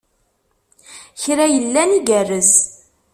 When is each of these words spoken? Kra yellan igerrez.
Kra 1.21 1.45
yellan 1.53 1.91
igerrez. 1.97 2.53